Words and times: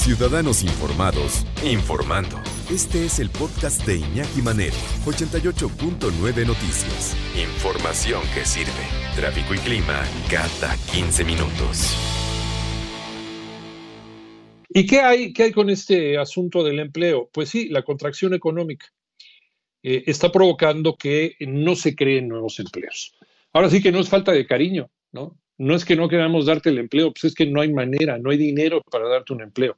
Ciudadanos 0.00 0.62
Informados, 0.62 1.44
informando. 1.62 2.40
Este 2.70 3.04
es 3.04 3.18
el 3.18 3.28
podcast 3.28 3.86
de 3.86 3.96
Iñaki 3.96 4.40
Manero, 4.40 4.74
88.9 5.04 6.46
Noticias. 6.46 7.14
Información 7.36 8.22
que 8.34 8.46
sirve. 8.46 8.72
Tráfico 9.14 9.52
y 9.52 9.58
clima 9.58 10.02
cada 10.30 10.74
15 10.90 11.22
minutos. 11.26 11.94
¿Y 14.70 14.86
qué 14.86 15.00
hay, 15.00 15.34
qué 15.34 15.42
hay 15.42 15.52
con 15.52 15.68
este 15.68 16.16
asunto 16.16 16.64
del 16.64 16.80
empleo? 16.80 17.28
Pues 17.30 17.50
sí, 17.50 17.68
la 17.68 17.82
contracción 17.82 18.32
económica 18.32 18.86
eh, 19.82 20.04
está 20.06 20.32
provocando 20.32 20.96
que 20.96 21.36
no 21.40 21.76
se 21.76 21.94
creen 21.94 22.26
nuevos 22.26 22.58
empleos. 22.58 23.14
Ahora 23.52 23.68
sí 23.68 23.82
que 23.82 23.92
no 23.92 24.00
es 24.00 24.08
falta 24.08 24.32
de 24.32 24.46
cariño, 24.46 24.90
¿no? 25.12 25.38
No 25.58 25.74
es 25.74 25.84
que 25.84 25.94
no 25.94 26.08
queramos 26.08 26.46
darte 26.46 26.70
el 26.70 26.78
empleo, 26.78 27.12
pues 27.12 27.24
es 27.24 27.34
que 27.34 27.44
no 27.44 27.60
hay 27.60 27.70
manera, 27.70 28.16
no 28.16 28.30
hay 28.30 28.38
dinero 28.38 28.80
para 28.90 29.06
darte 29.06 29.34
un 29.34 29.42
empleo. 29.42 29.76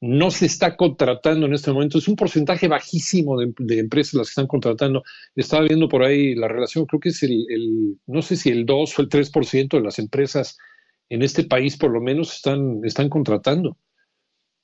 No 0.00 0.30
se 0.30 0.46
está 0.46 0.76
contratando 0.76 1.46
en 1.46 1.52
este 1.52 1.72
momento. 1.72 1.98
Es 1.98 2.08
un 2.08 2.16
porcentaje 2.16 2.68
bajísimo 2.68 3.38
de, 3.38 3.78
empresas 3.78 4.14
las 4.14 4.28
que 4.28 4.32
están 4.32 4.46
contratando. 4.46 5.02
Estaba 5.36 5.64
viendo 5.64 5.88
por 5.88 6.02
ahí 6.02 6.34
la 6.34 6.48
relación, 6.48 6.86
creo 6.86 7.00
que 7.00 7.10
es 7.10 7.22
el, 7.22 7.98
no 8.06 8.22
sé 8.22 8.36
si 8.36 8.50
el 8.50 8.64
2 8.64 8.98
o 8.98 9.02
el 9.02 9.08
3% 9.08 9.76
de 9.76 9.82
las 9.82 9.98
empresas 9.98 10.56
en 11.10 11.22
este 11.22 11.44
país 11.44 11.76
por 11.76 11.90
lo 11.90 12.00
menos 12.00 12.34
están, 12.34 12.80
están 12.84 13.08
contratando. 13.08 13.76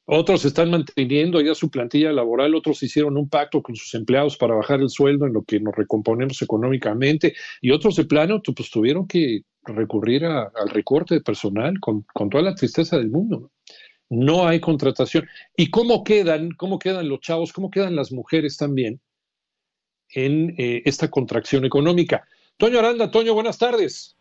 Otros 0.09 0.45
están 0.45 0.70
manteniendo 0.70 1.40
ya 1.40 1.56
su 1.56 1.68
plantilla 1.68 2.12
laboral, 2.12 2.54
otros 2.54 2.80
hicieron 2.84 3.16
un 3.16 3.28
pacto 3.28 3.60
con 3.60 3.74
sus 3.74 3.92
empleados 3.95 4.37
para 4.37 4.54
bajar 4.54 4.80
el 4.80 4.88
sueldo 4.88 5.26
en 5.26 5.32
lo 5.32 5.42
que 5.42 5.59
nos 5.59 5.74
recomponemos 5.74 6.40
económicamente 6.42 7.34
y 7.60 7.73
otros 7.73 7.96
de 7.96 8.04
plano 8.04 8.40
pues, 8.40 8.70
tuvieron 8.70 9.09
que 9.09 9.40
recurrir 9.64 10.24
al 10.24 10.70
recorte 10.70 11.16
de 11.16 11.20
personal 11.23 11.80
con, 11.80 12.06
toda 12.30 12.45
la 12.45 12.54
tristeza 12.54 12.96
del 12.98 13.10
mundo. 13.10 13.50
Hay 14.46 14.60
contratación. 14.60 15.27
¿Y 15.56 15.70
cómo 15.70 16.05
quedan, 16.05 16.51
cómo 16.52 16.79
quedan 16.79 17.09
los 17.09 17.21
chavos, 17.21 17.52
cómo 17.52 17.71
quedan 17.71 17.96
las 17.96 18.12
mujeres 18.12 18.57
también 18.57 19.01
en 20.10 20.54
eh, 20.59 20.82
esta 20.85 21.10
contracción 21.10 21.65
económica? 21.65 22.27
Toño 22.57 22.79
Aranda, 22.79 23.10
Toño, 23.10 23.34
buenas 23.34 23.59
tardes. 23.59 24.16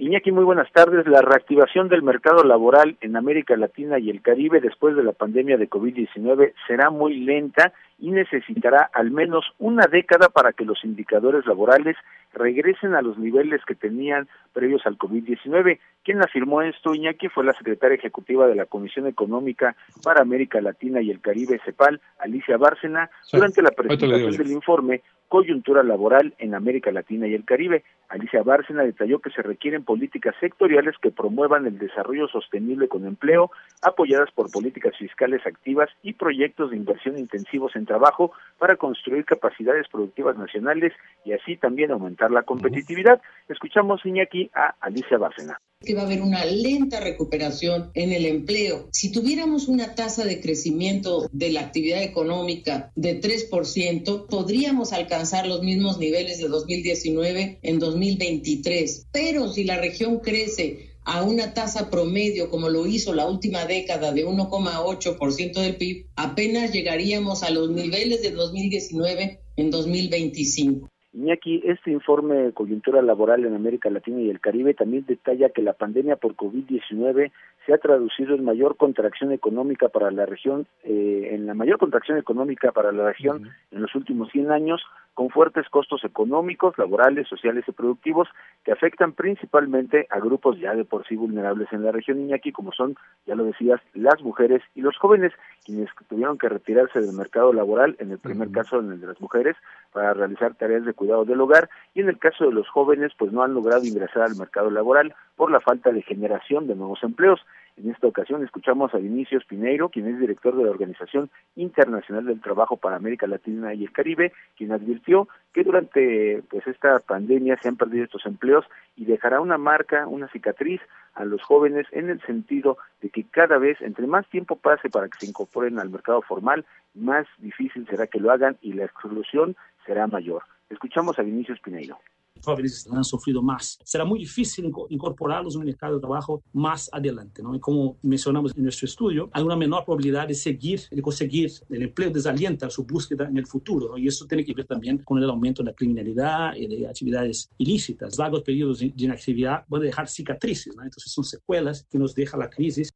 Iñaki, 0.00 0.30
muy 0.30 0.44
buenas 0.44 0.70
tardes. 0.72 1.08
La 1.08 1.22
reactivación 1.22 1.88
del 1.88 2.04
mercado 2.04 2.44
laboral 2.44 2.96
en 3.00 3.16
América 3.16 3.56
Latina 3.56 3.98
y 3.98 4.10
el 4.10 4.22
Caribe 4.22 4.60
después 4.60 4.94
de 4.94 5.02
la 5.02 5.10
pandemia 5.10 5.56
de 5.56 5.68
COVID-19 5.68 6.52
será 6.68 6.90
muy 6.90 7.16
lenta 7.18 7.72
y 7.98 8.12
necesitará 8.12 8.88
al 8.92 9.10
menos 9.10 9.44
una 9.58 9.86
década 9.90 10.28
para 10.28 10.52
que 10.52 10.64
los 10.64 10.84
indicadores 10.84 11.44
laborales 11.46 11.96
regresen 12.38 12.94
a 12.94 13.02
los 13.02 13.18
niveles 13.18 13.60
que 13.66 13.74
tenían 13.74 14.28
previos 14.52 14.86
al 14.86 14.96
COVID-19. 14.96 15.78
Quien 16.04 16.22
afirmó 16.22 16.62
esto, 16.62 16.94
Iñaki, 16.94 17.28
fue 17.28 17.44
la 17.44 17.52
secretaria 17.52 17.96
ejecutiva 17.96 18.46
de 18.46 18.54
la 18.54 18.66
Comisión 18.66 19.06
Económica 19.06 19.76
para 20.02 20.22
América 20.22 20.60
Latina 20.60 21.02
y 21.02 21.10
el 21.10 21.20
Caribe, 21.20 21.60
CEPAL, 21.64 22.00
Alicia 22.18 22.56
Bárcena, 22.56 23.10
durante 23.32 23.60
la 23.60 23.70
presentación 23.70 24.36
del 24.36 24.52
informe 24.52 25.02
coyuntura 25.28 25.82
laboral 25.82 26.34
en 26.38 26.54
América 26.54 26.90
Latina 26.90 27.26
y 27.26 27.34
el 27.34 27.44
Caribe. 27.44 27.84
Alicia 28.08 28.42
Bárcena 28.42 28.82
detalló 28.82 29.18
que 29.20 29.30
se 29.30 29.42
requieren 29.42 29.84
políticas 29.84 30.34
sectoriales 30.40 30.96
que 31.00 31.10
promuevan 31.10 31.66
el 31.66 31.78
desarrollo 31.78 32.26
sostenible 32.28 32.88
con 32.88 33.06
empleo, 33.06 33.50
apoyadas 33.82 34.30
por 34.32 34.50
políticas 34.50 34.96
fiscales 34.96 35.46
activas 35.46 35.90
y 36.02 36.14
proyectos 36.14 36.70
de 36.70 36.76
inversión 36.76 37.18
intensivos 37.18 37.76
en 37.76 37.84
trabajo 37.84 38.32
para 38.58 38.76
construir 38.76 39.26
capacidades 39.26 39.86
productivas 39.88 40.38
nacionales 40.38 40.94
y 41.26 41.32
así 41.32 41.56
también 41.56 41.90
aumentar 41.90 42.27
la 42.30 42.42
competitividad. 42.42 43.20
Escuchamos, 43.48 44.04
Iñaki, 44.04 44.50
a 44.54 44.74
Alicia 44.80 45.18
Bárcena 45.18 45.58
que 45.80 45.94
va 45.94 46.02
a 46.02 46.06
haber 46.06 46.22
una 46.22 46.44
lenta 46.44 46.98
recuperación 46.98 47.90
en 47.94 48.12
el 48.12 48.26
empleo. 48.26 48.88
Si 48.92 49.12
tuviéramos 49.12 49.68
una 49.68 49.94
tasa 49.94 50.24
de 50.24 50.40
crecimiento 50.40 51.28
de 51.30 51.52
la 51.52 51.60
actividad 51.60 52.02
económica 52.02 52.90
de 52.96 53.20
3%, 53.20 54.26
podríamos 54.26 54.92
alcanzar 54.92 55.46
los 55.46 55.62
mismos 55.62 55.98
niveles 55.98 56.38
de 56.38 56.48
2019 56.48 57.60
en 57.62 57.78
2023. 57.78 59.06
Pero 59.12 59.48
si 59.52 59.64
la 59.64 59.76
región 59.78 60.18
crece 60.18 60.88
a 61.04 61.22
una 61.22 61.54
tasa 61.54 61.88
promedio 61.90 62.50
como 62.50 62.68
lo 62.68 62.86
hizo 62.86 63.14
la 63.14 63.26
última 63.26 63.64
década 63.64 64.12
de 64.12 64.26
1,8% 64.26 65.60
del 65.60 65.76
PIB, 65.76 66.06
apenas 66.16 66.72
llegaríamos 66.72 67.42
a 67.44 67.50
los 67.50 67.70
niveles 67.70 68.20
de 68.20 68.32
2019 68.32 69.40
en 69.56 69.70
2025. 69.70 70.87
Iñaki, 71.14 71.62
este 71.64 71.90
informe 71.90 72.36
de 72.36 72.52
coyuntura 72.52 73.00
laboral 73.00 73.44
en 73.44 73.54
América 73.54 73.88
Latina 73.88 74.20
y 74.20 74.30
el 74.30 74.40
Caribe 74.40 74.74
también 74.74 75.04
detalla 75.06 75.48
que 75.48 75.62
la 75.62 75.72
pandemia 75.72 76.16
por 76.16 76.36
COVID-19 76.36 77.32
se 77.64 77.72
ha 77.72 77.78
traducido 77.78 78.34
en 78.34 78.44
mayor 78.44 78.76
contracción 78.76 79.32
económica 79.32 79.88
para 79.88 80.10
la 80.10 80.26
región, 80.26 80.66
eh, 80.84 81.30
en 81.32 81.46
la 81.46 81.54
mayor 81.54 81.78
contracción 81.78 82.18
económica 82.18 82.72
para 82.72 82.92
la 82.92 83.06
región 83.08 83.50
en 83.70 83.82
los 83.82 83.94
últimos 83.94 84.30
100 84.32 84.50
años, 84.52 84.82
con 85.18 85.30
fuertes 85.30 85.68
costos 85.68 86.04
económicos, 86.04 86.78
laborales, 86.78 87.26
sociales 87.26 87.64
y 87.66 87.72
productivos 87.72 88.28
que 88.64 88.70
afectan 88.70 89.14
principalmente 89.14 90.06
a 90.10 90.20
grupos 90.20 90.60
ya 90.60 90.76
de 90.76 90.84
por 90.84 91.04
sí 91.08 91.16
vulnerables 91.16 91.66
en 91.72 91.82
la 91.82 91.90
región 91.90 92.20
Iñaki, 92.20 92.52
como 92.52 92.70
son, 92.70 92.94
ya 93.26 93.34
lo 93.34 93.42
decías, 93.42 93.80
las 93.94 94.22
mujeres 94.22 94.62
y 94.76 94.80
los 94.80 94.96
jóvenes, 94.96 95.32
quienes 95.64 95.90
tuvieron 96.08 96.38
que 96.38 96.48
retirarse 96.48 97.00
del 97.00 97.16
mercado 97.16 97.52
laboral, 97.52 97.96
en 97.98 98.12
el 98.12 98.18
primer 98.18 98.52
caso 98.52 98.78
en 98.78 98.92
el 98.92 99.00
de 99.00 99.08
las 99.08 99.20
mujeres, 99.20 99.56
para 99.92 100.14
realizar 100.14 100.54
tareas 100.54 100.84
de 100.84 100.94
cuidado 100.94 101.24
del 101.24 101.40
hogar, 101.40 101.68
y 101.94 102.00
en 102.00 102.08
el 102.08 102.18
caso 102.20 102.44
de 102.44 102.52
los 102.52 102.68
jóvenes, 102.68 103.10
pues 103.18 103.32
no 103.32 103.42
han 103.42 103.54
logrado 103.54 103.84
ingresar 103.84 104.22
al 104.22 104.36
mercado 104.36 104.70
laboral 104.70 105.16
por 105.34 105.50
la 105.50 105.58
falta 105.58 105.90
de 105.90 106.02
generación 106.02 106.68
de 106.68 106.76
nuevos 106.76 107.02
empleos. 107.02 107.40
En 107.78 107.92
esta 107.92 108.08
ocasión 108.08 108.42
escuchamos 108.42 108.92
a 108.92 108.98
Vinicius 108.98 109.44
Pineiro, 109.44 109.88
quien 109.88 110.08
es 110.08 110.18
director 110.18 110.56
de 110.56 110.64
la 110.64 110.70
Organización 110.70 111.30
Internacional 111.54 112.26
del 112.26 112.40
Trabajo 112.40 112.76
para 112.76 112.96
América 112.96 113.28
Latina 113.28 113.72
y 113.72 113.84
el 113.84 113.92
Caribe, 113.92 114.32
quien 114.56 114.72
advirtió 114.72 115.28
que 115.52 115.62
durante 115.62 116.42
pues 116.50 116.66
esta 116.66 116.98
pandemia 116.98 117.56
se 117.62 117.68
han 117.68 117.76
perdido 117.76 118.04
estos 118.04 118.26
empleos 118.26 118.64
y 118.96 119.04
dejará 119.04 119.40
una 119.40 119.58
marca, 119.58 120.08
una 120.08 120.26
cicatriz 120.28 120.80
a 121.14 121.24
los 121.24 121.40
jóvenes 121.42 121.86
en 121.92 122.10
el 122.10 122.20
sentido 122.22 122.78
de 123.00 123.10
que 123.10 123.22
cada 123.22 123.58
vez 123.58 123.80
entre 123.80 124.08
más 124.08 124.28
tiempo 124.28 124.56
pase 124.56 124.90
para 124.90 125.08
que 125.08 125.18
se 125.20 125.26
incorporen 125.26 125.78
al 125.78 125.90
mercado 125.90 126.20
formal, 126.22 126.64
más 126.94 127.28
difícil 127.38 127.86
será 127.86 128.08
que 128.08 128.18
lo 128.18 128.32
hagan 128.32 128.56
y 128.60 128.72
la 128.72 128.86
exclusión 128.86 129.54
será 129.86 130.08
mayor. 130.08 130.42
Escuchamos 130.68 131.16
a 131.20 131.22
Vinicius 131.22 131.60
Pineiro 131.60 131.98
jóvenes 132.42 132.88
han 132.90 133.04
sufrido 133.04 133.42
más. 133.42 133.78
Será 133.84 134.04
muy 134.04 134.20
difícil 134.20 134.70
incorporarlos 134.88 135.54
en 135.54 135.62
el 135.62 135.66
mercado 135.68 135.94
de 135.94 136.00
trabajo 136.00 136.42
más 136.52 136.88
adelante, 136.92 137.42
¿no? 137.42 137.54
Y 137.54 137.60
como 137.60 137.98
mencionamos 138.02 138.52
en 138.56 138.62
nuestro 138.62 138.86
estudio, 138.86 139.30
hay 139.32 139.42
una 139.42 139.56
menor 139.56 139.84
probabilidad 139.84 140.28
de 140.28 140.34
seguir, 140.34 140.80
de 140.90 141.02
conseguir 141.02 141.50
el 141.70 141.82
empleo, 141.82 142.10
desalienta 142.10 142.70
su 142.70 142.84
búsqueda 142.84 143.28
en 143.28 143.36
el 143.36 143.46
futuro, 143.46 143.88
¿no? 143.88 143.98
Y 143.98 144.08
eso 144.08 144.26
tiene 144.26 144.44
que 144.44 144.54
ver 144.54 144.66
también 144.66 144.98
con 144.98 145.18
el 145.18 145.28
aumento 145.28 145.62
de 145.62 145.70
la 145.70 145.74
criminalidad 145.74 146.54
y 146.56 146.66
de 146.66 146.86
actividades 146.86 147.50
ilícitas. 147.58 148.18
Largos 148.18 148.42
periodos 148.42 148.80
de 148.80 148.92
inactividad 148.96 149.64
pueden 149.66 149.86
dejar 149.86 150.08
cicatrices, 150.08 150.76
¿no? 150.76 150.82
Entonces 150.82 151.12
son 151.12 151.24
secuelas 151.24 151.86
que 151.90 151.98
nos 151.98 152.14
deja 152.14 152.36
la 152.36 152.50
crisis 152.50 152.92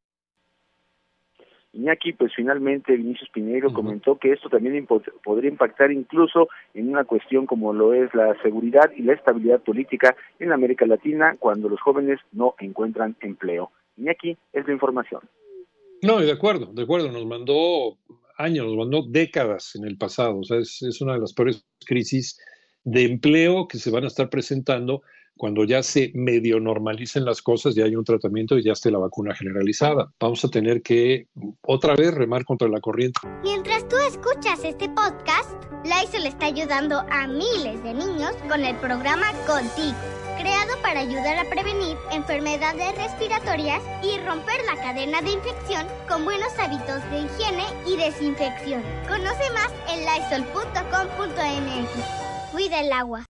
Iñaki, 1.75 2.13
pues 2.13 2.33
finalmente 2.35 2.97
Vinicius 2.97 3.31
Piñeiro 3.31 3.73
comentó 3.73 4.19
que 4.19 4.33
esto 4.33 4.51
también 4.51 4.87
podría 5.25 5.51
impactar 5.51 5.91
incluso 5.91 6.49
en 6.75 6.91
una 6.91 7.05
cuestión 7.05 7.47
como 7.47 7.73
lo 7.73 7.95
es 7.95 8.15
la 8.15 8.35
seguridad 8.43 8.91
y 8.95 9.03
la 9.03 9.15
estabilidad 9.15 9.61
política 9.61 10.15
en 10.39 10.53
América 10.53 10.85
Latina 10.85 11.37
cuando 11.39 11.71
los 11.71 11.81
jóvenes 11.81 12.21
no 12.33 12.55
encuentran 12.59 13.17
empleo. 13.21 13.71
Iñaki, 13.97 14.37
es 14.53 14.67
la 14.67 14.73
información. 14.73 15.23
No, 16.03 16.19
de 16.19 16.33
acuerdo, 16.33 16.67
de 16.67 16.83
acuerdo, 16.83 17.11
nos 17.11 17.25
mandó 17.25 17.97
años, 18.37 18.67
nos 18.67 18.77
mandó 18.77 19.03
décadas 19.09 19.75
en 19.77 19.85
el 19.85 19.97
pasado, 19.97 20.41
o 20.41 20.45
sea, 20.45 20.59
es, 20.59 20.83
es 20.83 21.01
una 21.01 21.15
de 21.15 21.21
las 21.21 21.33
peores 21.33 21.65
crisis 21.87 22.39
de 22.85 23.05
empleo 23.05 23.69
que 23.69 23.79
se 23.79 23.91
van 23.91 24.05
a 24.05 24.09
estar 24.09 24.29
presentando 24.29 25.03
cuando 25.37 25.65
ya 25.65 25.83
se 25.83 26.13
medio 26.15 26.61
normalicen 26.61 27.25
las 27.25 27.43
cosas, 27.43 27.75
ya 27.75 27.85
hay 27.85 27.97
un 27.97 28.05
tratamiento 28.05 28.59
y 28.59 28.63
ya 28.63 28.73
esté 28.73 28.91
la 28.91 28.99
vacuna 28.99 29.35
generalizada. 29.35 30.13
Vamos 30.21 30.45
a 30.45 30.49
tener 30.49 30.83
que 30.83 31.27
otra 31.63 31.95
vez 31.97 32.15
remar 32.15 32.45
contra 32.45 32.69
la 32.69 32.81
corriente. 32.81 33.21
Mientras 33.43 33.89
tú 33.89 33.97
escuchas 34.09 34.65
este 34.65 34.89
podcast, 34.89 35.51
le 36.19 36.29
está 36.29 36.47
ayudando 36.47 37.01
a 37.11 37.27
miles 37.27 37.83
de 37.83 37.95
niños 37.95 38.33
con 38.49 38.65
el 38.65 38.77
programa 38.77 39.33
Contigo, 39.47 39.97
creado 40.39 40.81
para 40.83 41.01
ayudar 41.01 41.39
a 41.39 41.49
prevenir 41.49 41.97
enfermedades 42.13 42.95
respiratorias 42.97 43.83
y 44.03 44.19
romper 44.27 44.61
la 44.67 44.81
cadena 44.83 45.23
de 45.23 45.33
infección 45.33 45.87
con 46.09 46.25
buenos 46.25 46.53
hábitos 46.59 47.03
de 47.11 47.21
higiene 47.21 47.65
y 47.87 47.97
desinfección. 47.97 48.83
Conoce 49.09 49.51
más 49.55 49.73
en 49.89 50.05
lysol.com.mx. 50.05 50.53
Cuida 52.53 52.81
el 52.81 52.93
agua. 52.93 53.25